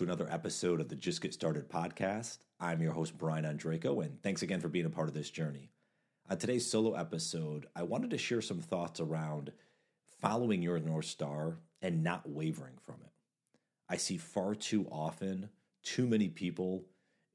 to 0.00 0.04
another 0.04 0.28
episode 0.30 0.80
of 0.80 0.88
the 0.88 0.96
Just 0.96 1.20
Get 1.20 1.34
Started 1.34 1.68
podcast. 1.68 2.38
I'm 2.58 2.80
your 2.80 2.94
host, 2.94 3.18
Brian 3.18 3.44
Ondrako, 3.44 4.02
and 4.02 4.18
thanks 4.22 4.40
again 4.40 4.58
for 4.58 4.68
being 4.68 4.86
a 4.86 4.90
part 4.90 5.08
of 5.08 5.14
this 5.14 5.28
journey. 5.28 5.68
On 6.30 6.38
today's 6.38 6.64
solo 6.66 6.94
episode, 6.94 7.66
I 7.76 7.82
wanted 7.82 8.08
to 8.08 8.16
share 8.16 8.40
some 8.40 8.60
thoughts 8.60 8.98
around 8.98 9.52
following 10.18 10.62
your 10.62 10.78
North 10.78 11.04
Star 11.04 11.58
and 11.82 12.02
not 12.02 12.26
wavering 12.26 12.78
from 12.86 12.94
it. 13.04 13.12
I 13.90 13.98
see 13.98 14.16
far 14.16 14.54
too 14.54 14.86
often 14.90 15.50
too 15.82 16.06
many 16.06 16.30
people 16.30 16.86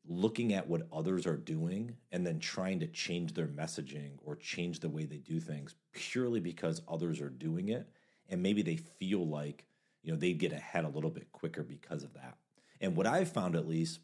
looking 0.04 0.52
at 0.52 0.68
what 0.68 0.88
others 0.92 1.28
are 1.28 1.38
doing 1.38 1.95
and 2.12 2.26
then 2.26 2.40
trying 2.40 2.80
to 2.80 2.88
change 2.88 3.36
their 3.36 3.48
messaging 3.48 4.14
or 4.23 4.36
change 4.36 4.80
the 4.80 4.90
way 4.90 5.06
they 5.06 5.18
do 5.18 5.40
things 5.40 5.76
purely 5.94 6.40
because 6.40 6.82
others 6.88 7.22
are 7.22 7.30
doing 7.30 7.70
it 7.70 7.88
and 8.28 8.42
maybe 8.42 8.64
they 8.64 8.78
feel 8.78 9.28
like 9.28 9.68
you 10.02 10.12
know 10.12 10.18
they'd 10.18 10.40
get 10.40 10.52
ahead 10.52 10.84
a 10.84 10.90
little 10.90 11.12
bit 11.12 11.32
quicker 11.32 11.62
because 11.62 12.04
of 12.04 12.14
that 12.16 12.38
and 12.85 12.95
what 12.95 13.07
i've 13.07 13.30
found 13.30 13.55
at 13.55 13.67
least 13.67 13.99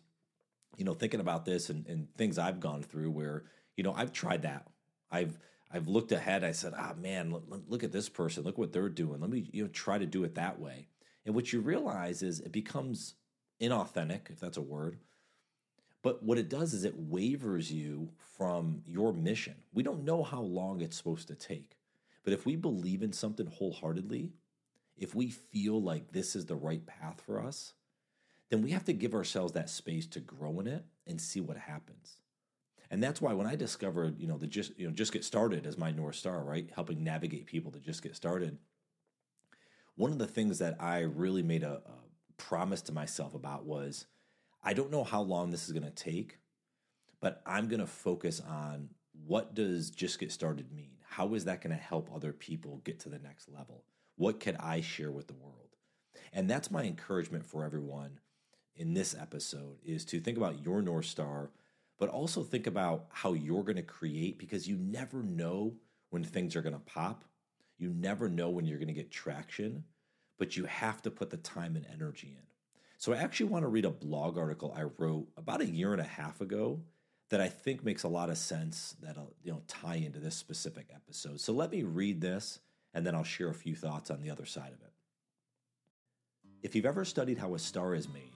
you 0.77 0.83
know 0.83 0.93
thinking 0.93 1.19
about 1.19 1.45
this 1.45 1.69
and, 1.69 1.85
and 1.87 2.13
things 2.15 2.37
i've 2.37 2.59
gone 2.59 2.81
through 2.83 3.11
where 3.11 3.43
you 3.77 3.83
know 3.83 3.93
i've 3.93 4.11
tried 4.11 4.41
that. 4.43 4.67
I've 5.11 5.37
i've 5.71 5.87
looked 5.87 6.11
ahead. 6.11 6.43
I 6.43 6.51
said 6.51 6.73
ah 6.77 6.93
man 6.97 7.31
look, 7.31 7.43
look 7.67 7.83
at 7.83 7.91
this 7.91 8.09
person. 8.09 8.43
Look 8.43 8.57
what 8.57 8.73
they're 8.73 8.89
doing. 8.89 9.21
Let 9.21 9.29
me 9.29 9.49
you 9.51 9.63
know 9.63 9.69
try 9.69 9.97
to 9.97 10.05
do 10.05 10.23
it 10.23 10.35
that 10.35 10.59
way. 10.59 10.87
And 11.25 11.35
what 11.35 11.53
you 11.53 11.59
realize 11.61 12.23
is 12.23 12.39
it 12.39 12.51
becomes 12.51 13.15
inauthentic 13.61 14.29
if 14.29 14.39
that's 14.39 14.57
a 14.57 14.61
word. 14.61 14.97
But 16.03 16.23
what 16.23 16.39
it 16.39 16.49
does 16.49 16.73
is 16.73 16.83
it 16.83 16.95
wavers 16.97 17.71
you 17.71 18.09
from 18.37 18.81
your 18.87 19.13
mission. 19.13 19.55
We 19.71 19.83
don't 19.83 20.03
know 20.03 20.23
how 20.23 20.41
long 20.41 20.81
it's 20.81 20.97
supposed 20.97 21.27
to 21.27 21.35
take. 21.35 21.77
But 22.23 22.33
if 22.33 22.45
we 22.45 22.55
believe 22.55 23.03
in 23.03 23.13
something 23.13 23.45
wholeheartedly, 23.45 24.31
if 24.97 25.13
we 25.13 25.29
feel 25.29 25.81
like 25.81 26.11
this 26.11 26.35
is 26.35 26.47
the 26.47 26.55
right 26.55 26.83
path 26.85 27.21
for 27.23 27.39
us, 27.39 27.73
then 28.51 28.61
we 28.61 28.71
have 28.71 28.83
to 28.83 28.93
give 28.93 29.15
ourselves 29.15 29.53
that 29.53 29.69
space 29.69 30.05
to 30.05 30.19
grow 30.19 30.59
in 30.59 30.67
it 30.67 30.83
and 31.07 31.19
see 31.19 31.39
what 31.39 31.55
happens. 31.55 32.17
And 32.91 33.01
that's 33.01 33.21
why 33.21 33.31
when 33.31 33.47
I 33.47 33.55
discovered, 33.55 34.19
you 34.19 34.27
know, 34.27 34.37
the 34.37 34.45
just 34.45 34.77
you 34.77 34.85
know 34.85 34.93
just 34.93 35.13
get 35.13 35.23
started 35.23 35.65
as 35.65 35.77
my 35.77 35.89
north 35.89 36.17
star, 36.17 36.43
right, 36.43 36.69
helping 36.75 37.01
navigate 37.03 37.45
people 37.45 37.71
to 37.71 37.79
just 37.79 38.03
get 38.03 38.13
started. 38.13 38.57
One 39.95 40.11
of 40.11 40.19
the 40.19 40.27
things 40.27 40.59
that 40.59 40.75
I 40.81 40.99
really 40.99 41.41
made 41.41 41.63
a, 41.63 41.81
a 41.85 42.33
promise 42.35 42.81
to 42.83 42.91
myself 42.91 43.33
about 43.33 43.63
was 43.65 44.05
I 44.61 44.73
don't 44.73 44.91
know 44.91 45.05
how 45.05 45.21
long 45.21 45.49
this 45.49 45.67
is 45.67 45.71
going 45.71 45.85
to 45.85 45.89
take, 45.89 46.37
but 47.21 47.41
I'm 47.45 47.69
going 47.69 47.79
to 47.79 47.87
focus 47.87 48.41
on 48.41 48.89
what 49.25 49.55
does 49.55 49.91
just 49.91 50.19
get 50.19 50.31
started 50.31 50.73
mean? 50.73 50.97
How 51.07 51.33
is 51.35 51.45
that 51.45 51.61
going 51.61 51.75
to 51.75 51.81
help 51.81 52.09
other 52.13 52.33
people 52.33 52.81
get 52.83 52.99
to 53.01 53.09
the 53.09 53.19
next 53.19 53.47
level? 53.47 53.85
What 54.17 54.41
could 54.41 54.57
I 54.57 54.81
share 54.81 55.11
with 55.11 55.27
the 55.27 55.35
world? 55.35 55.69
And 56.33 56.49
that's 56.49 56.69
my 56.69 56.83
encouragement 56.83 57.45
for 57.45 57.63
everyone 57.63 58.19
in 58.81 58.95
this 58.95 59.15
episode 59.17 59.77
is 59.85 60.03
to 60.05 60.19
think 60.19 60.37
about 60.37 60.65
your 60.65 60.81
North 60.81 61.05
Star, 61.05 61.51
but 61.99 62.09
also 62.09 62.41
think 62.41 62.65
about 62.65 63.05
how 63.11 63.33
you're 63.33 63.61
going 63.63 63.75
to 63.75 63.83
create 63.83 64.39
because 64.39 64.67
you 64.67 64.75
never 64.75 65.21
know 65.21 65.75
when 66.09 66.23
things 66.23 66.55
are 66.55 66.63
going 66.63 66.73
to 66.73 66.79
pop. 66.79 67.23
You 67.77 67.93
never 67.93 68.27
know 68.27 68.49
when 68.49 68.65
you're 68.65 68.79
going 68.79 68.87
to 68.87 68.93
get 68.93 69.11
traction, 69.11 69.83
but 70.39 70.57
you 70.57 70.65
have 70.65 70.99
to 71.03 71.11
put 71.11 71.29
the 71.29 71.37
time 71.37 71.75
and 71.75 71.85
energy 71.93 72.35
in. 72.35 72.43
So 72.97 73.13
I 73.13 73.17
actually 73.17 73.49
want 73.49 73.63
to 73.63 73.69
read 73.69 73.85
a 73.85 73.91
blog 73.91 74.37
article 74.37 74.73
I 74.75 74.85
wrote 74.97 75.27
about 75.37 75.61
a 75.61 75.65
year 75.65 75.91
and 75.91 76.01
a 76.01 76.05
half 76.05 76.41
ago 76.41 76.81
that 77.29 77.39
I 77.39 77.49
think 77.49 77.85
makes 77.85 78.01
a 78.01 78.07
lot 78.07 78.31
of 78.31 78.37
sense 78.37 78.95
that'll 78.99 79.23
uh, 79.23 79.33
you 79.43 79.51
know 79.51 79.61
tie 79.67 79.95
into 79.95 80.19
this 80.19 80.35
specific 80.35 80.87
episode. 80.93 81.39
So 81.39 81.53
let 81.53 81.71
me 81.71 81.83
read 81.83 82.19
this 82.19 82.59
and 82.95 83.05
then 83.05 83.13
I'll 83.13 83.23
share 83.23 83.49
a 83.49 83.53
few 83.53 83.75
thoughts 83.75 84.09
on 84.09 84.21
the 84.21 84.31
other 84.31 84.45
side 84.45 84.73
of 84.73 84.81
it. 84.81 84.93
If 86.63 86.75
you've 86.75 86.85
ever 86.85 87.05
studied 87.05 87.37
how 87.37 87.53
a 87.53 87.59
star 87.59 87.95
is 87.95 88.09
made, 88.09 88.33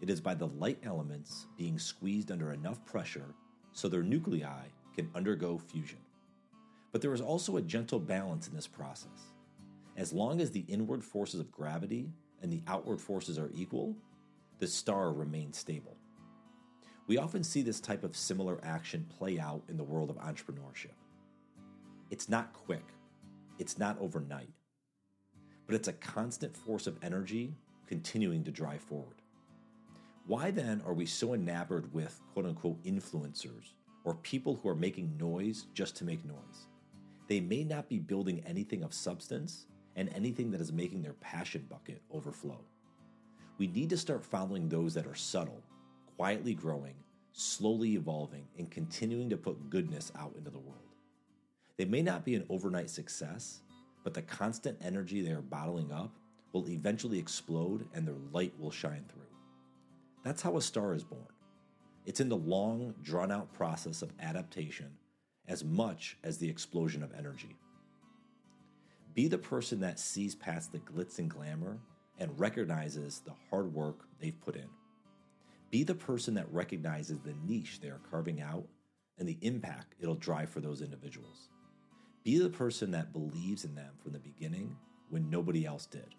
it 0.00 0.10
is 0.10 0.20
by 0.20 0.34
the 0.34 0.46
light 0.46 0.78
elements 0.82 1.46
being 1.56 1.78
squeezed 1.78 2.30
under 2.30 2.52
enough 2.52 2.84
pressure 2.84 3.34
so 3.72 3.88
their 3.88 4.02
nuclei 4.02 4.66
can 4.94 5.10
undergo 5.14 5.58
fusion. 5.58 5.98
But 6.92 7.02
there 7.02 7.14
is 7.14 7.20
also 7.20 7.56
a 7.56 7.62
gentle 7.62 8.00
balance 8.00 8.48
in 8.48 8.54
this 8.54 8.66
process. 8.66 9.32
As 9.96 10.12
long 10.12 10.40
as 10.40 10.50
the 10.50 10.64
inward 10.68 11.04
forces 11.04 11.40
of 11.40 11.50
gravity 11.50 12.10
and 12.42 12.52
the 12.52 12.62
outward 12.66 13.00
forces 13.00 13.38
are 13.38 13.50
equal, 13.54 13.96
the 14.58 14.66
star 14.66 15.12
remains 15.12 15.58
stable. 15.58 15.96
We 17.06 17.18
often 17.18 17.42
see 17.42 17.62
this 17.62 17.80
type 17.80 18.04
of 18.04 18.16
similar 18.16 18.60
action 18.62 19.06
play 19.18 19.38
out 19.38 19.62
in 19.68 19.76
the 19.76 19.84
world 19.84 20.10
of 20.10 20.18
entrepreneurship. 20.18 20.94
It's 22.10 22.28
not 22.28 22.52
quick, 22.52 22.84
it's 23.58 23.78
not 23.78 23.98
overnight, 24.00 24.50
but 25.66 25.74
it's 25.74 25.88
a 25.88 25.92
constant 25.94 26.56
force 26.56 26.86
of 26.86 26.98
energy 27.02 27.54
continuing 27.86 28.44
to 28.44 28.50
drive 28.50 28.82
forward. 28.82 29.17
Why 30.28 30.50
then 30.50 30.82
are 30.84 30.92
we 30.92 31.06
so 31.06 31.32
enamored 31.32 31.90
with 31.94 32.20
quote 32.34 32.44
unquote 32.44 32.84
influencers 32.84 33.72
or 34.04 34.16
people 34.16 34.56
who 34.56 34.68
are 34.68 34.74
making 34.74 35.16
noise 35.16 35.64
just 35.72 35.96
to 35.96 36.04
make 36.04 36.22
noise? 36.22 36.66
They 37.28 37.40
may 37.40 37.64
not 37.64 37.88
be 37.88 37.98
building 37.98 38.44
anything 38.46 38.82
of 38.82 38.92
substance 38.92 39.64
and 39.96 40.10
anything 40.14 40.50
that 40.50 40.60
is 40.60 40.70
making 40.70 41.00
their 41.00 41.14
passion 41.14 41.64
bucket 41.70 42.02
overflow. 42.10 42.60
We 43.56 43.68
need 43.68 43.88
to 43.88 43.96
start 43.96 44.22
following 44.22 44.68
those 44.68 44.92
that 44.92 45.06
are 45.06 45.14
subtle, 45.14 45.62
quietly 46.18 46.52
growing, 46.52 46.96
slowly 47.32 47.94
evolving, 47.94 48.46
and 48.58 48.70
continuing 48.70 49.30
to 49.30 49.38
put 49.38 49.70
goodness 49.70 50.12
out 50.14 50.34
into 50.36 50.50
the 50.50 50.58
world. 50.58 50.94
They 51.78 51.86
may 51.86 52.02
not 52.02 52.26
be 52.26 52.34
an 52.34 52.44
overnight 52.50 52.90
success, 52.90 53.62
but 54.04 54.12
the 54.12 54.20
constant 54.20 54.76
energy 54.84 55.22
they 55.22 55.32
are 55.32 55.40
bottling 55.40 55.90
up 55.90 56.14
will 56.52 56.68
eventually 56.68 57.18
explode 57.18 57.88
and 57.94 58.06
their 58.06 58.18
light 58.30 58.52
will 58.58 58.70
shine 58.70 59.06
through. 59.08 59.27
That's 60.28 60.42
how 60.42 60.58
a 60.58 60.60
star 60.60 60.92
is 60.92 61.04
born. 61.04 61.24
It's 62.04 62.20
in 62.20 62.28
the 62.28 62.36
long, 62.36 62.94
drawn 63.02 63.32
out 63.32 63.50
process 63.54 64.02
of 64.02 64.12
adaptation 64.20 64.90
as 65.48 65.64
much 65.64 66.18
as 66.22 66.36
the 66.36 66.50
explosion 66.50 67.02
of 67.02 67.14
energy. 67.18 67.56
Be 69.14 69.26
the 69.26 69.38
person 69.38 69.80
that 69.80 69.98
sees 69.98 70.34
past 70.34 70.70
the 70.70 70.80
glitz 70.80 71.18
and 71.18 71.30
glamour 71.30 71.78
and 72.18 72.38
recognizes 72.38 73.20
the 73.20 73.32
hard 73.48 73.72
work 73.72 74.00
they've 74.20 74.38
put 74.38 74.56
in. 74.56 74.68
Be 75.70 75.82
the 75.82 75.94
person 75.94 76.34
that 76.34 76.52
recognizes 76.52 77.20
the 77.20 77.34
niche 77.46 77.80
they 77.80 77.88
are 77.88 78.02
carving 78.10 78.42
out 78.42 78.66
and 79.18 79.26
the 79.26 79.38
impact 79.40 79.94
it'll 79.98 80.14
drive 80.14 80.50
for 80.50 80.60
those 80.60 80.82
individuals. 80.82 81.48
Be 82.22 82.36
the 82.36 82.50
person 82.50 82.90
that 82.90 83.14
believes 83.14 83.64
in 83.64 83.74
them 83.74 83.94
from 84.02 84.12
the 84.12 84.18
beginning 84.18 84.76
when 85.08 85.30
nobody 85.30 85.64
else 85.64 85.86
did. 85.86 86.14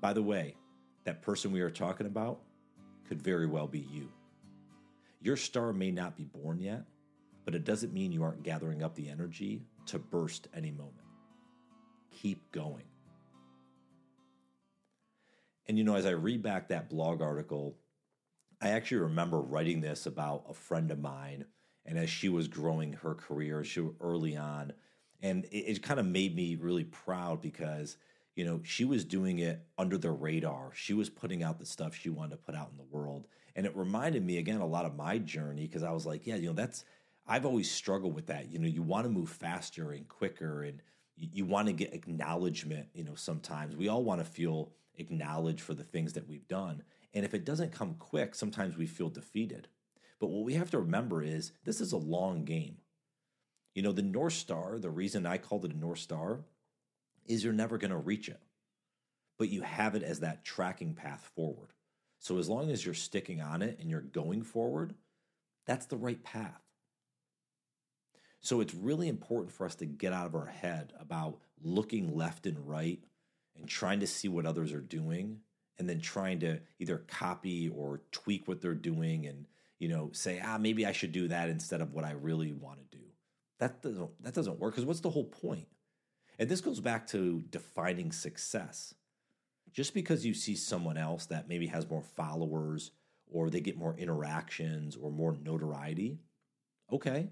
By 0.00 0.14
the 0.14 0.22
way, 0.22 0.56
that 1.04 1.20
person 1.20 1.52
we 1.52 1.60
are 1.60 1.68
talking 1.68 2.06
about 2.06 2.40
could 3.08 3.22
very 3.22 3.46
well 3.46 3.66
be 3.66 3.80
you. 3.80 4.08
Your 5.20 5.36
star 5.36 5.72
may 5.72 5.90
not 5.90 6.16
be 6.16 6.24
born 6.24 6.60
yet, 6.60 6.84
but 7.44 7.54
it 7.54 7.64
doesn't 7.64 7.92
mean 7.92 8.12
you 8.12 8.22
aren't 8.22 8.42
gathering 8.42 8.82
up 8.82 8.94
the 8.94 9.08
energy 9.08 9.62
to 9.86 9.98
burst 9.98 10.48
any 10.54 10.70
moment 10.70 11.02
keep 12.12 12.52
going. 12.52 12.84
And 15.66 15.78
you 15.78 15.84
know, 15.84 15.94
as 15.94 16.06
I 16.06 16.10
read 16.10 16.42
back 16.42 16.68
that 16.68 16.90
blog 16.90 17.22
article, 17.22 17.76
I 18.60 18.70
actually 18.70 18.98
remember 18.98 19.40
writing 19.40 19.80
this 19.80 20.06
about 20.06 20.44
a 20.48 20.54
friend 20.54 20.90
of 20.90 20.98
mine, 20.98 21.46
and 21.86 21.98
as 21.98 22.10
she 22.10 22.28
was 22.28 22.48
growing 22.48 22.94
her 22.94 23.14
career, 23.14 23.64
she 23.64 23.84
early 24.00 24.36
on, 24.36 24.72
and 25.20 25.44
it, 25.46 25.76
it 25.76 25.82
kind 25.82 26.00
of 26.00 26.06
made 26.06 26.34
me 26.34 26.56
really 26.56 26.84
proud 26.84 27.40
because 27.40 27.96
you 28.34 28.44
know 28.44 28.60
she 28.64 28.84
was 28.84 29.04
doing 29.04 29.38
it 29.38 29.66
under 29.78 29.98
the 29.98 30.10
radar. 30.10 30.70
She 30.74 30.94
was 30.94 31.10
putting 31.10 31.42
out 31.42 31.58
the 31.58 31.66
stuff 31.66 31.94
she 31.94 32.10
wanted 32.10 32.30
to 32.32 32.36
put 32.38 32.54
out 32.54 32.70
in 32.70 32.76
the 32.76 32.96
world, 32.96 33.26
and 33.54 33.66
it 33.66 33.76
reminded 33.76 34.24
me 34.24 34.38
again 34.38 34.60
a 34.60 34.66
lot 34.66 34.86
of 34.86 34.96
my 34.96 35.18
journey 35.18 35.66
because 35.66 35.82
I 35.82 35.92
was 35.92 36.06
like, 36.06 36.26
yeah, 36.26 36.36
you 36.36 36.48
know, 36.48 36.54
that's 36.54 36.84
I've 37.26 37.46
always 37.46 37.70
struggled 37.70 38.14
with 38.14 38.26
that. 38.26 38.50
You 38.50 38.58
know, 38.58 38.68
you 38.68 38.82
want 38.82 39.04
to 39.04 39.10
move 39.10 39.28
faster 39.28 39.92
and 39.92 40.08
quicker 40.08 40.62
and 40.62 40.82
you, 41.16 41.28
you 41.32 41.44
want 41.44 41.68
to 41.68 41.72
get 41.72 41.94
acknowledgement 41.94 42.88
you 42.94 43.04
know 43.04 43.14
sometimes. 43.14 43.76
We 43.76 43.88
all 43.88 44.04
want 44.04 44.20
to 44.20 44.30
feel 44.30 44.72
acknowledged 44.96 45.60
for 45.60 45.74
the 45.74 45.84
things 45.84 46.12
that 46.14 46.28
we've 46.28 46.48
done. 46.48 46.82
And 47.14 47.24
if 47.24 47.34
it 47.34 47.44
doesn't 47.44 47.72
come 47.72 47.94
quick 47.98 48.34
sometimes 48.34 48.76
we 48.76 48.86
feel 48.86 49.10
defeated. 49.10 49.68
But 50.18 50.28
what 50.28 50.44
we 50.44 50.54
have 50.54 50.70
to 50.70 50.78
remember 50.78 51.22
is 51.22 51.52
this 51.64 51.80
is 51.80 51.92
a 51.92 51.96
long 51.96 52.44
game. 52.44 52.76
You 53.74 53.82
know 53.82 53.92
the 53.92 54.02
north 54.02 54.34
star 54.34 54.78
the 54.78 54.90
reason 54.90 55.24
i 55.24 55.38
called 55.38 55.64
it 55.64 55.72
a 55.72 55.78
north 55.78 55.98
star 55.98 56.40
is 57.26 57.44
you're 57.44 57.52
never 57.52 57.78
going 57.78 57.90
to 57.90 57.96
reach 57.96 58.28
it 58.28 58.40
but 59.38 59.48
you 59.48 59.62
have 59.62 59.94
it 59.94 60.02
as 60.02 60.20
that 60.20 60.44
tracking 60.44 60.94
path 60.94 61.30
forward 61.34 61.72
so 62.18 62.38
as 62.38 62.48
long 62.48 62.70
as 62.70 62.84
you're 62.84 62.94
sticking 62.94 63.40
on 63.40 63.62
it 63.62 63.78
and 63.80 63.90
you're 63.90 64.00
going 64.00 64.42
forward 64.42 64.94
that's 65.66 65.86
the 65.86 65.96
right 65.96 66.22
path 66.22 66.62
so 68.40 68.60
it's 68.60 68.74
really 68.74 69.08
important 69.08 69.52
for 69.52 69.64
us 69.64 69.76
to 69.76 69.86
get 69.86 70.12
out 70.12 70.26
of 70.26 70.34
our 70.34 70.46
head 70.46 70.92
about 70.98 71.38
looking 71.62 72.16
left 72.16 72.46
and 72.46 72.68
right 72.68 72.98
and 73.56 73.68
trying 73.68 74.00
to 74.00 74.06
see 74.06 74.28
what 74.28 74.46
others 74.46 74.72
are 74.72 74.80
doing 74.80 75.38
and 75.78 75.88
then 75.88 76.00
trying 76.00 76.40
to 76.40 76.60
either 76.78 76.98
copy 77.08 77.68
or 77.68 78.02
tweak 78.10 78.46
what 78.48 78.60
they're 78.60 78.74
doing 78.74 79.26
and 79.26 79.46
you 79.78 79.88
know 79.88 80.10
say 80.12 80.40
ah 80.44 80.58
maybe 80.58 80.86
I 80.86 80.92
should 80.92 81.12
do 81.12 81.28
that 81.28 81.48
instead 81.48 81.80
of 81.80 81.92
what 81.92 82.04
I 82.04 82.12
really 82.12 82.52
want 82.52 82.78
to 82.78 82.96
do. 82.96 83.04
That 83.58 83.82
doesn't 83.82 84.22
that 84.22 84.34
doesn't 84.34 84.58
work 84.58 84.74
because 84.74 84.86
what's 84.86 85.00
the 85.00 85.10
whole 85.10 85.24
point? 85.24 85.68
And 86.38 86.48
this 86.48 86.60
goes 86.60 86.80
back 86.80 87.06
to 87.08 87.42
defining 87.50 88.12
success. 88.12 88.94
Just 89.72 89.94
because 89.94 90.26
you 90.26 90.34
see 90.34 90.54
someone 90.54 90.96
else 90.96 91.26
that 91.26 91.48
maybe 91.48 91.66
has 91.68 91.88
more 91.88 92.02
followers 92.02 92.90
or 93.30 93.48
they 93.48 93.60
get 93.60 93.78
more 93.78 93.94
interactions 93.96 94.96
or 94.96 95.10
more 95.10 95.36
notoriety, 95.42 96.18
okay. 96.92 97.28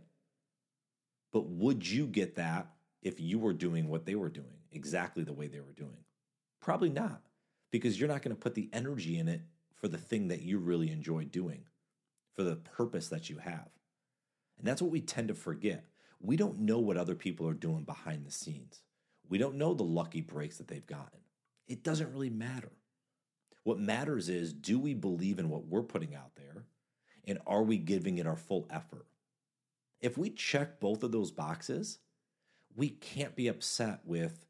But 1.33 1.47
would 1.47 1.89
you 1.89 2.07
get 2.07 2.37
that 2.37 2.69
if 3.03 3.21
you 3.21 3.39
were 3.39 3.53
doing 3.53 3.89
what 3.89 4.07
they 4.07 4.15
were 4.15 4.31
doing, 4.31 4.59
exactly 4.73 5.23
the 5.23 5.33
way 5.33 5.49
they 5.49 5.61
were 5.61 5.73
doing? 5.73 6.05
Probably 6.61 6.91
not, 6.91 7.23
because 7.71 7.99
you're 7.99 8.09
not 8.09 8.23
going 8.23 8.35
to 8.35 8.41
put 8.41 8.55
the 8.55 8.71
energy 8.73 9.19
in 9.19 9.29
it 9.29 9.43
for 9.75 9.89
the 9.89 9.99
thing 9.99 10.29
that 10.29 10.43
you 10.43 10.59
really 10.59 10.91
enjoy 10.91 11.25
doing, 11.25 11.65
for 12.35 12.43
the 12.43 12.57
purpose 12.57 13.09
that 13.09 13.29
you 13.31 13.39
have. 13.39 13.69
And 14.59 14.67
that's 14.67 14.83
what 14.83 14.91
we 14.91 15.01
tend 15.01 15.29
to 15.29 15.35
forget. 15.35 15.87
We 16.21 16.37
don't 16.37 16.61
know 16.61 16.79
what 16.79 16.97
other 16.99 17.15
people 17.15 17.49
are 17.49 17.55
doing 17.55 17.85
behind 17.85 18.27
the 18.27 18.31
scenes. 18.31 18.83
We 19.31 19.39
don't 19.39 19.55
know 19.55 19.73
the 19.73 19.85
lucky 19.85 20.21
breaks 20.21 20.59
that 20.59 20.69
they've 20.69 20.87
gotten. 20.87 21.21
It 21.69 21.85
doesn't 21.85 22.13
really 22.13 22.31
matter. 22.31 22.73
What 23.63 23.79
matters 23.79 24.29
is 24.29 24.53
do 24.53 24.79
we 24.79 24.93
believe 24.93 25.39
in 25.39 25.49
what 25.49 25.67
we're 25.67 25.83
putting 25.83 26.15
out 26.15 26.35
there? 26.35 26.65
And 27.27 27.39
are 27.47 27.63
we 27.63 27.79
giving 27.79 28.19
it 28.19 28.27
our 28.27 28.37
full 28.37 28.67
effort? 28.71 29.07
If 30.01 30.19
we 30.19 30.31
check 30.31 30.81
both 30.81 31.05
of 31.05 31.13
those 31.13 31.31
boxes, 31.31 31.99
we 32.75 32.89
can't 32.89 33.37
be 33.37 33.47
upset 33.47 34.01
with, 34.05 34.47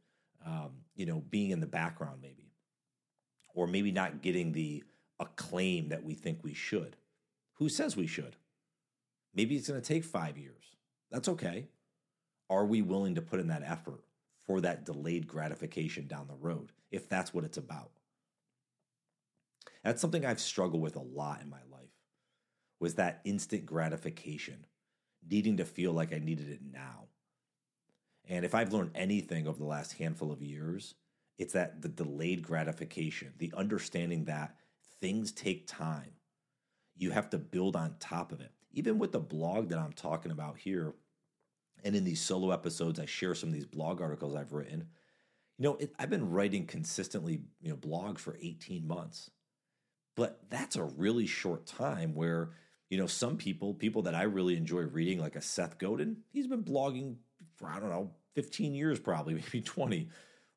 um, 0.47 0.71
you 0.97 1.05
know, 1.05 1.23
being 1.29 1.51
in 1.51 1.61
the 1.61 1.67
background 1.67 2.21
maybe, 2.23 2.53
or 3.55 3.67
maybe 3.67 3.91
not 3.91 4.23
getting 4.23 4.53
the 4.53 4.83
acclaim 5.19 5.91
that 5.91 6.05
we 6.05 6.15
think 6.15 6.43
we 6.43 6.55
should. 6.55 6.97
Who 7.55 7.69
says 7.69 7.97
we 7.97 8.07
should? 8.07 8.37
Maybe 9.35 9.57
it's 9.57 9.69
going 9.69 9.81
to 9.81 9.87
take 9.87 10.05
five 10.05 10.39
years. 10.39 10.65
That's 11.11 11.29
okay. 11.29 11.67
Are 12.49 12.65
we 12.65 12.81
willing 12.81 13.17
to 13.17 13.23
put 13.23 13.41
in 13.41 13.49
that 13.49 13.63
effort 13.63 14.01
for 14.51 14.61
that 14.61 14.85
delayed 14.85 15.29
gratification 15.29 16.09
down 16.09 16.27
the 16.27 16.35
road, 16.35 16.73
if 16.91 17.09
that's 17.09 17.33
what 17.33 17.45
it's 17.45 17.57
about? 17.57 17.93
That's 19.85 20.01
something 20.01 20.27
I've 20.27 20.41
struggled 20.41 20.83
with 20.83 20.97
a 20.97 21.01
lot 21.01 21.41
in 21.41 21.49
my 21.49 21.61
life 21.71 21.93
was 22.81 22.97
that 22.97 23.21
instant 23.25 23.65
gratification, 23.65 24.67
needing 25.31 25.59
to 25.59 25.65
feel 25.65 25.93
like 25.93 26.13
I 26.13 26.19
needed 26.19 26.49
it 26.49 26.63
now. 26.69 27.05
And 28.29 28.45
if 28.45 28.53
I've 28.53 28.73
learned 28.73 28.91
anything 28.97 29.47
over 29.47 29.57
the 29.57 29.65
last 29.65 29.93
handful 29.93 30.33
of 30.33 30.43
years, 30.43 30.97
it's 31.39 31.53
that 31.53 31.81
the 31.81 31.89
delayed 31.89 32.43
gratification, 32.43 33.33
the 33.39 33.55
understanding 33.57 34.25
that 34.25 34.57
things 35.01 35.31
take 35.31 35.69
time. 35.69 36.15
You 36.97 37.13
have 37.13 37.31
to 37.31 37.39
build 37.39 37.77
on 37.77 37.95
top 38.01 38.33
of 38.33 38.41
it. 38.41 38.51
Even 38.73 38.99
with 38.99 39.13
the 39.13 39.21
blog 39.21 39.69
that 39.69 39.79
I'm 39.79 39.93
talking 39.93 40.33
about 40.33 40.59
here, 40.59 40.95
and 41.85 41.97
in 41.97 42.05
these 42.05 42.21
solo 42.21 42.51
episodes, 42.51 42.99
I 43.01 43.07
share 43.07 43.35
some 43.35 43.49
of 43.49 43.55
these 43.55 43.67
blog 43.67 44.01
articles 44.01 44.35
I've 44.35 44.53
written. 44.53 44.89
You 45.59 45.65
know, 45.65 45.77
it, 45.77 45.93
I've 45.99 46.11
been 46.11 46.31
writing 46.31 46.67
consistently, 46.67 47.43
you 47.61 47.71
know, 47.71 47.77
blogs 47.77 48.19
for 48.19 48.39
18 48.41 48.87
months. 48.87 49.31
But 50.17 50.41
that's 50.49 50.77
a 50.77 50.85
really 50.85 51.27
short 51.27 51.67
time 51.67 52.15
where, 52.15 52.51
you 52.89 52.99
know, 52.99 53.07
some 53.07 53.37
people, 53.37 53.75
people 53.75 54.03
that 54.03 54.15
I 54.15 54.23
really 54.23 54.57
enjoy 54.57 54.83
reading, 54.83 55.21
like 55.21 55.37
a 55.37 55.43
Seth 55.43 55.79
Godin, 55.79 56.19
he's 56.33 56.47
been 56.47 56.65
blogging 56.65 57.17
for, 57.57 57.69
I 57.69 57.79
don't 57.79 57.91
know, 57.91 58.11
15 58.35 58.75
years 58.75 58.99
probably, 58.99 59.35
maybe 59.53 59.61
20, 59.61 60.09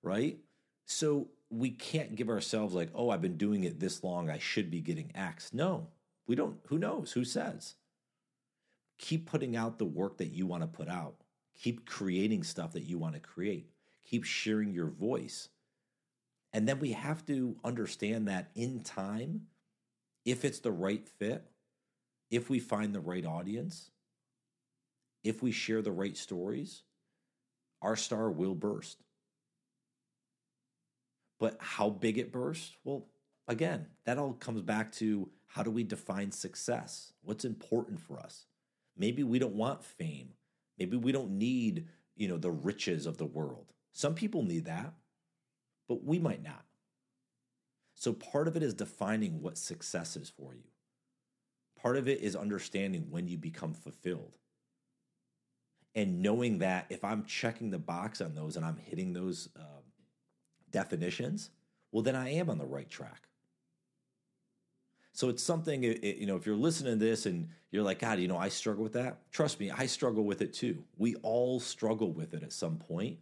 right? 0.01 0.39
So 0.85 1.29
we 1.49 1.69
can't 1.69 2.15
give 2.15 2.29
ourselves 2.29 2.73
like, 2.73 2.89
oh, 2.95 3.09
I've 3.09 3.21
been 3.21 3.37
doing 3.37 3.63
it 3.63 3.79
this 3.79 4.03
long, 4.03 4.29
I 4.29 4.39
should 4.39 4.71
be 4.71 4.81
getting 4.81 5.11
X. 5.15 5.53
No, 5.53 5.87
we 6.27 6.35
don't. 6.35 6.57
Who 6.67 6.77
knows? 6.77 7.11
Who 7.11 7.23
says? 7.25 7.75
Keep 8.97 9.25
putting 9.25 9.55
out 9.55 9.79
the 9.79 9.85
work 9.85 10.17
that 10.17 10.31
you 10.31 10.45
want 10.45 10.63
to 10.63 10.67
put 10.67 10.87
out. 10.87 11.15
Keep 11.59 11.85
creating 11.85 12.43
stuff 12.43 12.73
that 12.73 12.83
you 12.83 12.97
want 12.97 13.13
to 13.15 13.19
create. 13.19 13.69
Keep 14.05 14.23
sharing 14.23 14.73
your 14.73 14.89
voice. 14.89 15.49
And 16.51 16.67
then 16.67 16.79
we 16.79 16.91
have 16.91 17.25
to 17.25 17.55
understand 17.63 18.27
that 18.27 18.51
in 18.55 18.81
time, 18.81 19.47
if 20.25 20.45
it's 20.45 20.59
the 20.59 20.71
right 20.71 21.07
fit, 21.07 21.45
if 22.29 22.49
we 22.49 22.59
find 22.59 22.93
the 22.93 22.99
right 22.99 23.25
audience, 23.25 23.91
if 25.23 25.41
we 25.41 25.51
share 25.51 25.81
the 25.81 25.91
right 25.91 26.15
stories, 26.15 26.83
our 27.81 27.95
star 27.95 28.29
will 28.29 28.55
burst. 28.55 29.03
But 31.39 31.57
how 31.59 31.89
big 31.89 32.17
it 32.17 32.31
bursts? 32.31 32.75
Well, 32.83 33.07
again, 33.47 33.87
that 34.05 34.17
all 34.17 34.33
comes 34.33 34.61
back 34.61 34.91
to 34.93 35.29
how 35.47 35.63
do 35.63 35.71
we 35.71 35.83
define 35.83 36.31
success? 36.31 37.13
What's 37.21 37.45
important 37.45 37.99
for 37.99 38.19
us? 38.19 38.45
Maybe 38.97 39.23
we 39.23 39.39
don't 39.39 39.55
want 39.55 39.83
fame. 39.83 40.33
Maybe 40.77 40.97
we 40.97 41.11
don't 41.11 41.31
need, 41.31 41.87
you 42.15 42.27
know, 42.27 42.37
the 42.37 42.51
riches 42.51 43.05
of 43.05 43.17
the 43.17 43.25
world. 43.25 43.73
Some 43.91 44.15
people 44.15 44.43
need 44.43 44.65
that, 44.65 44.93
but 45.87 46.03
we 46.03 46.19
might 46.19 46.43
not. 46.43 46.65
So 47.95 48.13
part 48.13 48.47
of 48.47 48.57
it 48.57 48.63
is 48.63 48.73
defining 48.73 49.41
what 49.41 49.57
success 49.57 50.15
is 50.15 50.29
for 50.29 50.53
you. 50.53 50.63
Part 51.79 51.97
of 51.97 52.07
it 52.07 52.21
is 52.21 52.35
understanding 52.35 53.07
when 53.09 53.27
you 53.27 53.37
become 53.37 53.73
fulfilled. 53.73 54.37
And 55.95 56.21
knowing 56.21 56.59
that 56.59 56.87
if 56.89 57.03
I'm 57.03 57.23
checking 57.25 57.69
the 57.69 57.77
box 57.77 58.19
on 58.19 58.33
those 58.33 58.57
and 58.57 58.65
I'm 58.65 58.77
hitting 58.77 59.13
those 59.13 59.49
uh, 59.55 59.81
definitions, 60.71 61.51
well, 61.91 62.01
then 62.01 62.15
I 62.15 62.33
am 62.33 62.49
on 62.49 62.57
the 62.57 62.65
right 62.65 62.89
track. 62.89 63.27
So 65.13 65.29
it's 65.29 65.43
something, 65.43 65.83
it, 65.83 66.17
you 66.17 66.25
know, 66.25 66.35
if 66.35 66.47
you're 66.47 66.55
listening 66.55 66.97
to 66.97 67.05
this 67.05 67.27
and 67.27 67.49
you're 67.69 67.83
like, 67.83 67.99
God, 67.99 68.19
you 68.19 68.27
know, 68.27 68.37
I 68.37 68.49
struggle 68.49 68.83
with 68.83 68.93
that. 68.93 69.19
Trust 69.31 69.59
me, 69.59 69.69
I 69.69 69.85
struggle 69.85 70.23
with 70.23 70.41
it 70.41 70.53
too. 70.53 70.83
We 70.97 71.15
all 71.17 71.59
struggle 71.59 72.11
with 72.11 72.33
it 72.33 72.41
at 72.41 72.51
some 72.51 72.77
point, 72.77 73.19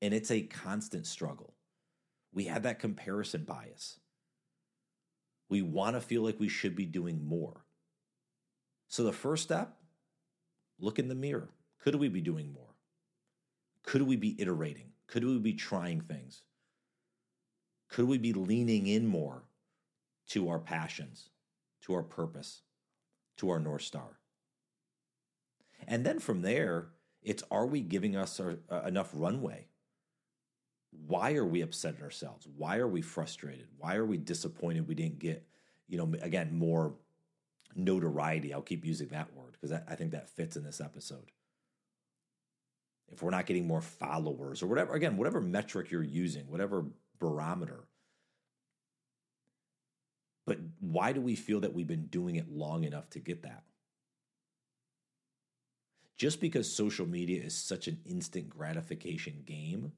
and 0.00 0.14
it's 0.14 0.30
a 0.30 0.40
constant 0.40 1.06
struggle. 1.06 1.52
We 2.32 2.44
have 2.44 2.62
that 2.62 2.78
comparison 2.78 3.44
bias. 3.44 4.00
We 5.50 5.60
want 5.60 5.96
to 5.96 6.00
feel 6.00 6.22
like 6.22 6.40
we 6.40 6.48
should 6.48 6.74
be 6.74 6.86
doing 6.86 7.26
more. 7.26 7.64
So 8.88 9.04
the 9.04 9.12
first 9.12 9.42
step, 9.42 9.76
look 10.78 10.98
in 10.98 11.08
the 11.08 11.14
mirror. 11.14 11.50
Could 11.82 11.96
we 11.96 12.08
be 12.08 12.22
doing 12.22 12.52
more? 12.52 12.74
Could 13.82 14.02
we 14.02 14.16
be 14.16 14.34
iterating? 14.40 14.92
Could 15.06 15.24
we 15.24 15.38
be 15.38 15.52
trying 15.52 16.00
things? 16.00 16.42
Could 17.88 18.06
we 18.06 18.16
be 18.16 18.32
leaning 18.32 18.86
in 18.86 19.06
more 19.06 19.42
to 20.28 20.48
our 20.48 20.58
passions, 20.58 21.30
to 21.82 21.94
our 21.94 22.02
purpose, 22.02 22.62
to 23.38 23.50
our 23.50 23.58
North 23.58 23.82
Star? 23.82 24.18
And 25.86 26.04
then 26.04 26.18
from 26.18 26.42
there, 26.42 26.88
it's 27.22 27.42
are 27.50 27.66
we 27.66 27.80
giving 27.80 28.16
us 28.16 28.40
our, 28.40 28.58
uh, 28.70 28.82
enough 28.86 29.10
runway? 29.12 29.66
Why 31.06 31.34
are 31.34 31.44
we 31.44 31.60
upset 31.60 31.96
at 31.96 32.02
ourselves? 32.02 32.46
Why 32.56 32.78
are 32.78 32.88
we 32.88 33.02
frustrated? 33.02 33.68
Why 33.76 33.96
are 33.96 34.06
we 34.06 34.16
disappointed 34.16 34.88
we 34.88 34.94
didn't 34.94 35.18
get, 35.18 35.46
you 35.86 35.98
know, 35.98 36.12
again, 36.22 36.56
more 36.56 36.94
notoriety? 37.76 38.52
I'll 38.52 38.62
keep 38.62 38.84
using 38.84 39.08
that 39.08 39.34
word 39.34 39.52
because 39.52 39.72
I 39.86 39.94
think 39.94 40.12
that 40.12 40.30
fits 40.30 40.56
in 40.56 40.64
this 40.64 40.80
episode 40.80 41.30
if 43.12 43.22
we're 43.22 43.30
not 43.30 43.46
getting 43.46 43.66
more 43.66 43.80
followers 43.80 44.62
or 44.62 44.66
whatever, 44.66 44.94
again, 44.94 45.16
whatever 45.16 45.40
metric 45.40 45.90
you're 45.90 46.02
using, 46.02 46.48
whatever 46.50 46.84
barometer. 47.18 47.84
Why 50.80 51.12
do 51.12 51.20
we 51.20 51.34
feel 51.34 51.60
that 51.60 51.74
we've 51.74 51.86
been 51.86 52.06
doing 52.06 52.36
it 52.36 52.50
long 52.50 52.84
enough 52.84 53.10
to 53.10 53.18
get 53.18 53.42
that? 53.42 53.64
Just 56.16 56.40
because 56.40 56.70
social 56.70 57.06
media 57.06 57.42
is 57.42 57.56
such 57.56 57.86
an 57.86 57.98
instant 58.04 58.48
gratification 58.48 59.42
game, 59.46 59.92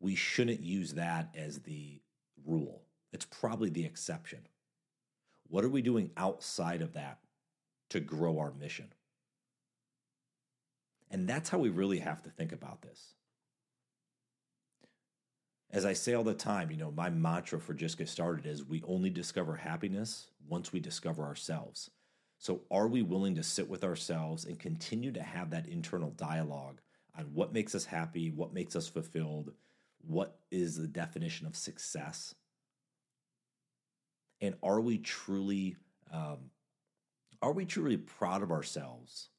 we 0.00 0.14
shouldn't 0.14 0.60
use 0.60 0.94
that 0.94 1.34
as 1.36 1.60
the 1.60 2.00
rule. 2.46 2.82
It's 3.12 3.26
probably 3.26 3.70
the 3.70 3.84
exception. 3.84 4.40
What 5.48 5.64
are 5.64 5.68
we 5.68 5.82
doing 5.82 6.10
outside 6.16 6.82
of 6.82 6.94
that 6.94 7.18
to 7.90 8.00
grow 8.00 8.38
our 8.38 8.52
mission? 8.52 8.92
And 11.10 11.28
that's 11.28 11.50
how 11.50 11.58
we 11.58 11.68
really 11.68 12.00
have 12.00 12.22
to 12.22 12.30
think 12.30 12.52
about 12.52 12.82
this. 12.82 13.14
As 15.74 15.84
I 15.84 15.92
say 15.92 16.14
all 16.14 16.22
the 16.22 16.34
time, 16.34 16.70
you 16.70 16.76
know, 16.76 16.92
my 16.92 17.10
mantra 17.10 17.58
for 17.58 17.74
Just 17.74 17.98
Get 17.98 18.08
Started 18.08 18.46
is 18.46 18.64
we 18.64 18.80
only 18.86 19.10
discover 19.10 19.56
happiness 19.56 20.28
once 20.48 20.72
we 20.72 20.78
discover 20.78 21.24
ourselves. 21.24 21.90
So, 22.38 22.60
are 22.70 22.86
we 22.86 23.02
willing 23.02 23.34
to 23.34 23.42
sit 23.42 23.68
with 23.68 23.82
ourselves 23.82 24.44
and 24.44 24.56
continue 24.56 25.10
to 25.10 25.22
have 25.22 25.50
that 25.50 25.66
internal 25.66 26.10
dialogue 26.10 26.80
on 27.18 27.24
what 27.34 27.52
makes 27.52 27.74
us 27.74 27.86
happy, 27.86 28.30
what 28.30 28.54
makes 28.54 28.76
us 28.76 28.86
fulfilled, 28.86 29.50
what 30.06 30.38
is 30.52 30.76
the 30.76 30.86
definition 30.86 31.44
of 31.44 31.56
success? 31.56 32.36
And 34.40 34.54
are 34.62 34.80
we 34.80 34.98
truly, 34.98 35.74
um, 36.12 36.50
are 37.42 37.52
we 37.52 37.64
truly 37.64 37.96
proud 37.96 38.44
of 38.44 38.52
ourselves 38.52 39.30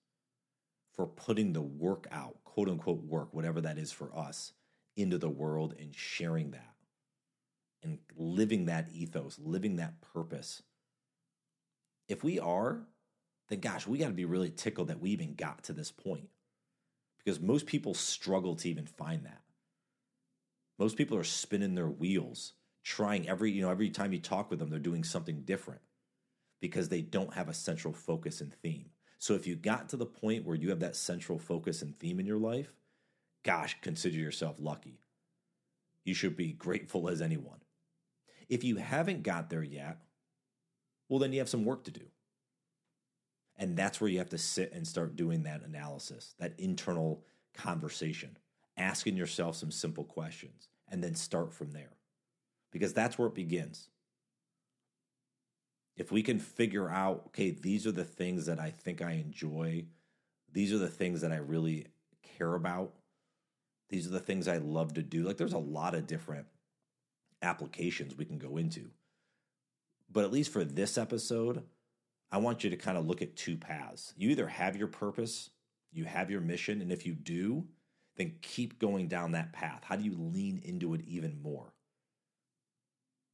for 0.91 1.07
putting 1.07 1.53
the 1.53 1.61
work 1.61 2.07
out, 2.11 2.43
quote 2.43 2.67
unquote 2.67 3.03
work, 3.03 3.33
whatever 3.33 3.61
that 3.61 3.77
is 3.77 3.93
for 3.93 4.13
us, 4.13 4.51
into 4.95 5.17
the 5.17 5.29
world 5.29 5.75
and 5.79 5.93
sharing 5.95 6.51
that 6.51 6.75
and 7.83 7.99
living 8.15 8.65
that 8.65 8.89
ethos, 8.91 9.39
living 9.41 9.75
that 9.77 10.01
purpose. 10.01 10.63
If 12.07 12.23
we 12.23 12.39
are, 12.39 12.81
then 13.49 13.59
gosh, 13.59 13.87
we 13.87 13.99
got 13.99 14.07
to 14.07 14.13
be 14.13 14.25
really 14.25 14.49
tickled 14.49 14.87
that 14.87 14.99
we 14.99 15.11
even 15.11 15.35
got 15.35 15.63
to 15.65 15.73
this 15.73 15.91
point 15.91 16.29
because 17.17 17.39
most 17.39 17.65
people 17.65 17.93
struggle 17.93 18.55
to 18.55 18.69
even 18.69 18.85
find 18.85 19.25
that. 19.25 19.41
Most 20.77 20.97
people 20.97 21.17
are 21.17 21.23
spinning 21.23 21.75
their 21.75 21.89
wheels 21.89 22.53
trying 22.83 23.27
every, 23.27 23.51
you 23.51 23.61
know, 23.61 23.71
every 23.71 23.89
time 23.89 24.13
you 24.13 24.19
talk 24.19 24.49
with 24.49 24.59
them, 24.59 24.69
they're 24.69 24.79
doing 24.79 25.03
something 25.03 25.41
different 25.41 25.81
because 26.61 26.89
they 26.89 27.01
don't 27.01 27.33
have 27.33 27.49
a 27.49 27.53
central 27.53 27.93
focus 27.93 28.41
and 28.41 28.53
theme. 28.53 28.89
So 29.17 29.33
if 29.33 29.47
you 29.47 29.55
got 29.55 29.89
to 29.89 29.97
the 29.97 30.05
point 30.05 30.45
where 30.45 30.55
you 30.55 30.69
have 30.69 30.81
that 30.81 30.95
central 30.95 31.39
focus 31.39 31.81
and 31.81 31.97
theme 31.97 32.19
in 32.19 32.25
your 32.25 32.37
life, 32.37 32.71
gosh, 33.45 33.77
consider 33.81 34.17
yourself 34.17 34.57
lucky. 34.59 34.99
You 36.03 36.13
should 36.13 36.35
be 36.35 36.51
grateful 36.51 37.07
as 37.07 37.21
anyone. 37.21 37.59
If 38.49 38.63
you 38.63 38.75
haven't 38.75 39.23
got 39.23 39.49
there 39.49 39.63
yet, 39.63 39.99
well, 41.07 41.19
then 41.19 41.31
you 41.31 41.39
have 41.39 41.49
some 41.49 41.63
work 41.63 41.83
to 41.85 41.91
do. 41.91 42.05
And 43.57 43.77
that's 43.77 44.01
where 44.01 44.09
you 44.09 44.17
have 44.17 44.31
to 44.31 44.37
sit 44.37 44.73
and 44.73 44.85
start 44.85 45.15
doing 45.15 45.43
that 45.43 45.63
analysis, 45.63 46.33
that 46.39 46.53
internal 46.57 47.23
conversation, 47.53 48.37
asking 48.75 49.15
yourself 49.15 49.55
some 49.55 49.71
simple 49.71 50.03
questions, 50.03 50.67
and 50.89 51.03
then 51.03 51.15
start 51.15 51.53
from 51.53 51.71
there. 51.71 51.93
Because 52.71 52.93
that's 52.93 53.17
where 53.17 53.29
it 53.29 53.35
begins. 53.35 53.87
If 55.95 56.11
we 56.11 56.21
can 56.21 56.39
figure 56.39 56.89
out, 56.89 57.23
okay, 57.27 57.51
these 57.51 57.87
are 57.87 57.91
the 57.91 58.03
things 58.03 58.47
that 58.47 58.59
I 58.59 58.71
think 58.71 59.01
I 59.01 59.13
enjoy, 59.13 59.85
these 60.51 60.73
are 60.73 60.77
the 60.77 60.89
things 60.89 61.21
that 61.21 61.31
I 61.31 61.37
really 61.37 61.87
care 62.37 62.55
about, 62.55 62.93
these 63.89 64.07
are 64.07 64.11
the 64.11 64.19
things 64.19 64.47
I 64.47 64.57
love 64.57 64.93
to 64.95 65.03
do. 65.03 65.23
Like 65.23 65.37
there's 65.37 65.53
a 65.53 65.57
lot 65.57 65.95
of 65.95 66.07
different 66.07 66.47
applications 67.41 68.17
we 68.17 68.25
can 68.25 68.37
go 68.37 68.57
into. 68.57 68.89
But 70.11 70.23
at 70.23 70.31
least 70.31 70.51
for 70.51 70.63
this 70.63 70.97
episode, 70.97 71.63
I 72.31 72.37
want 72.37 72.63
you 72.63 72.69
to 72.69 72.77
kind 72.77 72.97
of 72.97 73.05
look 73.05 73.21
at 73.21 73.35
two 73.35 73.57
paths. 73.57 74.13
You 74.17 74.29
either 74.29 74.47
have 74.47 74.75
your 74.75 74.87
purpose, 74.87 75.49
you 75.91 76.05
have 76.05 76.29
your 76.29 76.41
mission, 76.41 76.81
and 76.81 76.91
if 76.91 77.05
you 77.05 77.13
do, 77.13 77.67
then 78.15 78.35
keep 78.41 78.79
going 78.79 79.07
down 79.07 79.31
that 79.31 79.53
path. 79.53 79.81
How 79.83 79.95
do 79.95 80.03
you 80.03 80.15
lean 80.17 80.61
into 80.63 80.93
it 80.93 81.01
even 81.07 81.41
more? 81.41 81.73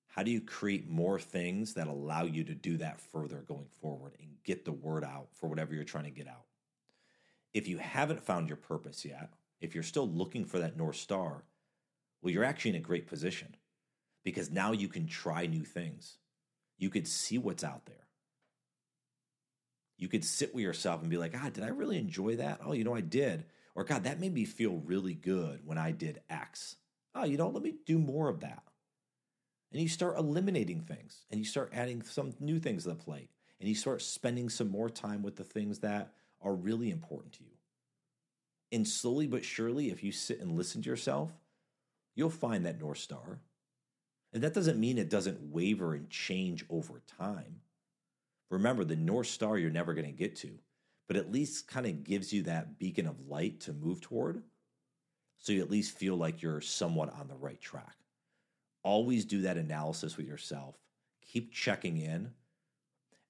How 0.07 0.23
do 0.23 0.31
you 0.31 0.41
create 0.41 0.89
more 0.89 1.19
things 1.19 1.75
that 1.75 1.87
allow 1.87 2.23
you 2.23 2.43
to 2.43 2.53
do 2.53 2.77
that 2.77 2.99
further 2.99 3.45
going 3.47 3.67
forward 3.81 4.13
and 4.19 4.29
get 4.43 4.65
the 4.65 4.71
word 4.73 5.05
out 5.05 5.29
for 5.33 5.47
whatever 5.47 5.73
you're 5.73 5.85
trying 5.85 6.03
to 6.03 6.09
get 6.09 6.27
out? 6.27 6.45
If 7.53 7.67
you 7.67 7.77
haven't 7.77 8.21
found 8.21 8.49
your 8.49 8.57
purpose 8.57 9.05
yet, 9.05 9.29
if 9.61 9.75
you're 9.75 9.83
still 9.83 10.09
looking 10.09 10.43
for 10.43 10.59
that 10.59 10.75
North 10.75 10.97
Star, 10.97 11.43
well, 12.21 12.33
you're 12.33 12.43
actually 12.43 12.71
in 12.71 12.77
a 12.77 12.79
great 12.79 13.07
position 13.07 13.55
because 14.23 14.51
now 14.51 14.71
you 14.71 14.87
can 14.87 15.07
try 15.07 15.45
new 15.45 15.63
things. 15.63 16.17
You 16.77 16.89
could 16.89 17.07
see 17.07 17.37
what's 17.37 17.63
out 17.63 17.85
there. 17.85 17.95
You 19.97 20.07
could 20.07 20.25
sit 20.25 20.53
with 20.53 20.63
yourself 20.63 21.01
and 21.01 21.09
be 21.09 21.17
like, 21.17 21.33
God, 21.33 21.53
did 21.53 21.63
I 21.63 21.67
really 21.67 21.99
enjoy 21.99 22.37
that? 22.37 22.59
Oh, 22.65 22.73
you 22.73 22.83
know, 22.83 22.95
I 22.95 23.01
did. 23.01 23.45
Or, 23.75 23.83
God, 23.83 24.03
that 24.03 24.19
made 24.19 24.33
me 24.33 24.45
feel 24.45 24.81
really 24.83 25.13
good 25.13 25.61
when 25.63 25.77
I 25.77 25.91
did 25.91 26.21
X. 26.29 26.75
Oh, 27.13 27.23
you 27.23 27.37
know, 27.37 27.49
let 27.49 27.61
me 27.61 27.75
do 27.85 27.99
more 27.99 28.27
of 28.27 28.39
that. 28.39 28.63
And 29.71 29.81
you 29.81 29.87
start 29.87 30.17
eliminating 30.17 30.81
things 30.81 31.25
and 31.29 31.39
you 31.39 31.45
start 31.45 31.71
adding 31.73 32.01
some 32.01 32.33
new 32.39 32.59
things 32.59 32.83
to 32.83 32.89
the 32.89 32.95
plate 32.95 33.29
and 33.59 33.69
you 33.69 33.75
start 33.75 34.01
spending 34.01 34.49
some 34.49 34.69
more 34.69 34.89
time 34.89 35.21
with 35.21 35.35
the 35.35 35.43
things 35.43 35.79
that 35.79 36.13
are 36.41 36.53
really 36.53 36.89
important 36.89 37.33
to 37.33 37.43
you. 37.43 37.60
And 38.71 38.87
slowly 38.87 39.27
but 39.27 39.43
surely, 39.43 39.89
if 39.89 40.03
you 40.03 40.11
sit 40.11 40.39
and 40.39 40.57
listen 40.57 40.81
to 40.81 40.89
yourself, 40.89 41.31
you'll 42.15 42.29
find 42.29 42.65
that 42.65 42.79
North 42.79 42.99
Star. 42.99 43.39
And 44.33 44.43
that 44.43 44.53
doesn't 44.53 44.79
mean 44.79 44.97
it 44.97 45.09
doesn't 45.09 45.51
waver 45.51 45.93
and 45.93 46.09
change 46.09 46.65
over 46.69 47.01
time. 47.19 47.61
Remember, 48.49 48.83
the 48.83 48.95
North 48.95 49.27
Star 49.27 49.57
you're 49.57 49.69
never 49.69 49.93
going 49.93 50.05
to 50.05 50.11
get 50.11 50.35
to, 50.37 50.51
but 51.07 51.17
at 51.17 51.31
least 51.31 51.67
kind 51.67 51.85
of 51.85 52.03
gives 52.03 52.31
you 52.31 52.43
that 52.43 52.79
beacon 52.79 53.07
of 53.07 53.27
light 53.27 53.59
to 53.61 53.73
move 53.73 54.01
toward. 54.01 54.41
So 55.37 55.53
you 55.53 55.61
at 55.61 55.71
least 55.71 55.97
feel 55.97 56.15
like 56.15 56.41
you're 56.41 56.61
somewhat 56.61 57.13
on 57.13 57.27
the 57.27 57.35
right 57.35 57.59
track. 57.59 57.95
Always 58.83 59.25
do 59.25 59.41
that 59.41 59.57
analysis 59.57 60.17
with 60.17 60.27
yourself. 60.27 60.75
Keep 61.21 61.51
checking 61.51 61.97
in. 61.97 62.31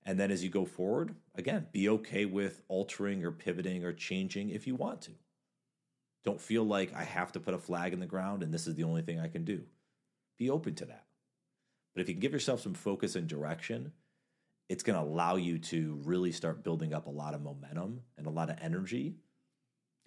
And 0.05 0.19
then 0.19 0.31
as 0.31 0.43
you 0.43 0.49
go 0.49 0.65
forward, 0.65 1.15
again, 1.35 1.67
be 1.71 1.87
okay 1.89 2.25
with 2.25 2.63
altering 2.67 3.23
or 3.23 3.31
pivoting 3.31 3.83
or 3.83 3.93
changing 3.93 4.49
if 4.49 4.65
you 4.67 4.75
want 4.75 5.01
to. 5.03 5.11
Don't 6.23 6.41
feel 6.41 6.63
like 6.63 6.93
I 6.95 7.03
have 7.03 7.31
to 7.33 7.39
put 7.39 7.53
a 7.53 7.59
flag 7.59 7.93
in 7.93 7.99
the 7.99 8.05
ground 8.05 8.43
and 8.43 8.53
this 8.53 8.67
is 8.67 8.75
the 8.75 8.83
only 8.83 9.01
thing 9.01 9.19
I 9.19 9.27
can 9.27 9.43
do. 9.43 9.63
Be 10.37 10.49
open 10.49 10.75
to 10.75 10.85
that. 10.85 11.05
But 11.93 12.01
if 12.01 12.07
you 12.07 12.15
can 12.15 12.21
give 12.21 12.33
yourself 12.33 12.61
some 12.61 12.73
focus 12.73 13.15
and 13.15 13.27
direction, 13.27 13.91
it's 14.69 14.83
going 14.83 14.97
to 14.97 15.05
allow 15.05 15.35
you 15.35 15.59
to 15.59 15.99
really 16.05 16.31
start 16.31 16.63
building 16.63 16.93
up 16.93 17.07
a 17.07 17.11
lot 17.11 17.33
of 17.33 17.41
momentum 17.41 18.01
and 18.17 18.25
a 18.25 18.31
lot 18.31 18.49
of 18.49 18.57
energy. 18.61 19.15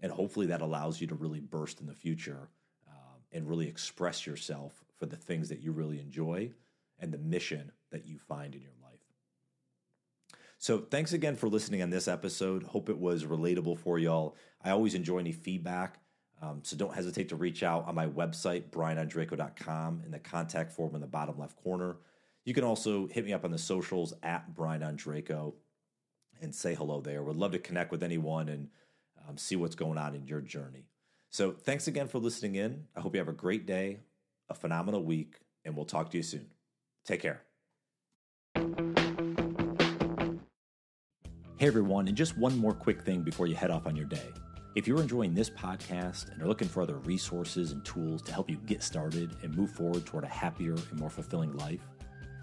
And 0.01 0.11
hopefully 0.11 0.47
that 0.47 0.63
allows 0.63 1.01
you 1.01 1.07
to 1.09 1.15
really 1.15 1.41
burst 1.41 1.81
in 1.81 1.87
the 1.87 1.95
future 1.95 2.49
uh, 2.89 3.19
and 3.33 3.49
really 3.49 3.69
express 3.69 4.27
yourself 4.27 4.85
for 4.99 5.07
the 5.07 5.17
things 5.17 5.51
that 5.51 5.61
you 5.61 5.73
really 5.73 6.01
enjoy 6.01 6.51
and 6.99 7.13
the 7.13 7.19
mission 7.19 7.73
that 7.91 8.07
you 8.07 8.19
find 8.19 8.55
in 8.55 8.63
your 8.63 8.71
life. 8.83 9.01
So, 10.59 10.79
thanks 10.79 11.13
again 11.13 11.37
for 11.37 11.49
listening 11.49 11.83
on 11.83 11.91
this 11.91 12.09
episode. 12.09 12.63
Hope 12.63 12.89
it 12.89 12.99
was 12.99 13.25
relatable 13.25 13.79
for 13.79 13.99
y'all. 13.99 14.35
I 14.63 14.71
always 14.71 14.95
enjoy 14.95 15.19
any 15.19 15.33
feedback. 15.33 15.99
Um, 16.43 16.61
so 16.63 16.77
don't 16.77 16.95
hesitate 16.95 17.29
to 17.31 17.37
reach 17.37 17.63
out 17.63 17.87
on 17.87 17.95
my 17.95 18.07
website, 18.07 18.71
brianondrako.com, 18.71 20.03
in 20.05 20.11
the 20.11 20.19
contact 20.19 20.73
form 20.73 20.95
in 20.95 21.01
the 21.01 21.07
bottom 21.07 21.39
left 21.39 21.57
corner. 21.63 21.97
You 22.45 22.53
can 22.53 22.65
also 22.65 23.07
hit 23.07 23.25
me 23.25 23.33
up 23.33 23.45
on 23.45 23.51
the 23.51 23.59
socials 23.59 24.13
at 24.23 24.55
Brian 24.55 24.83
Ondrako 24.83 25.55
and 26.43 26.55
say 26.55 26.75
hello 26.75 27.01
there. 27.01 27.23
Would 27.23 27.37
love 27.37 27.53
to 27.53 27.59
connect 27.59 27.91
with 27.91 28.03
anyone 28.03 28.49
and 28.49 28.69
um, 29.27 29.39
see 29.39 29.57
what's 29.57 29.75
going 29.75 29.97
on 29.97 30.15
in 30.15 30.27
your 30.27 30.41
journey. 30.41 30.87
So 31.31 31.53
thanks 31.53 31.89
again 31.89 32.09
for 32.09 32.19
listening 32.19 32.57
in. 32.57 32.85
I 32.95 33.01
hope 33.01 33.15
you 33.15 33.19
have 33.19 33.29
a 33.29 33.33
great 33.33 33.67
day, 33.67 34.01
a 34.49 34.55
phenomenal 34.55 35.03
week, 35.03 35.41
and 35.65 35.75
we'll 35.75 35.87
talk 35.87 36.11
to 36.11 36.17
you 36.17 36.23
soon. 36.23 36.47
Take 37.05 37.23
care. 37.23 37.43
Hey 41.57 41.69
everyone, 41.69 42.09
and 42.09 42.17
just 42.17 42.37
one 42.37 42.59
more 42.59 42.75
quick 42.75 43.03
thing 43.03 43.23
before 43.23 43.47
you 43.47 43.55
head 43.55 43.71
off 43.71 43.87
on 43.87 43.97
your 43.97 44.07
day. 44.07 44.29
If 44.75 44.89
you're 44.89 45.01
enjoying 45.01 45.35
this 45.35 45.49
podcast 45.49 46.33
and 46.33 46.43
are 46.43 46.49
looking 46.49 46.67
for 46.67 46.83
other 46.83 46.97
resources 46.99 47.71
and 47.71 47.85
tools 47.85 48.23
to 48.23 48.33
help 48.33 48.51
you 48.51 48.57
get 48.67 48.83
started 48.83 49.37
and 49.43 49.57
move 49.57 49.71
forward 49.71 50.05
toward 50.05 50.25
a 50.25 50.29
happier 50.29 50.73
and 50.73 50.99
more 50.99 51.11
fulfilling 51.11 51.53
life, 51.53 51.87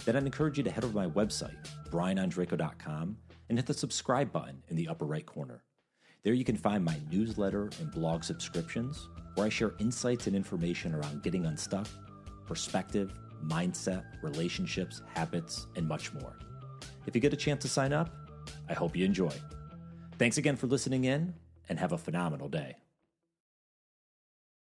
then 0.05 0.15
I'd 0.15 0.23
encourage 0.23 0.57
you 0.57 0.63
to 0.63 0.71
head 0.71 0.85
over 0.85 0.93
to 0.93 0.99
my 0.99 1.07
website, 1.07 1.57
brianondrako.com, 1.89 3.17
and 3.49 3.57
hit 3.57 3.65
the 3.65 3.73
subscribe 3.73 4.31
button 4.31 4.63
in 4.69 4.77
the 4.77 4.87
upper 4.87 5.03
right 5.03 5.25
corner. 5.25 5.63
There 6.23 6.33
you 6.33 6.45
can 6.45 6.55
find 6.55 6.85
my 6.85 6.97
newsletter 7.11 7.69
and 7.81 7.91
blog 7.91 8.23
subscriptions, 8.23 9.09
where 9.35 9.47
I 9.47 9.49
share 9.49 9.73
insights 9.79 10.27
and 10.27 10.35
information 10.35 10.95
around 10.95 11.23
getting 11.23 11.45
unstuck, 11.45 11.87
perspective, 12.47 13.13
mindset, 13.45 14.05
relationships, 14.21 15.01
habits, 15.13 15.67
and 15.75 15.85
much 15.85 16.13
more. 16.13 16.37
If 17.05 17.13
you 17.13 17.19
get 17.19 17.33
a 17.33 17.37
chance 17.37 17.61
to 17.63 17.67
sign 17.67 17.91
up, 17.91 18.15
I 18.69 18.73
hope 18.73 18.95
you 18.95 19.03
enjoy. 19.03 19.33
Thanks 20.17 20.37
again 20.37 20.55
for 20.55 20.67
listening 20.67 21.03
in 21.03 21.33
and 21.71 21.79
have 21.79 21.93
a 21.93 21.97
phenomenal 21.97 22.49
day. 22.49 22.75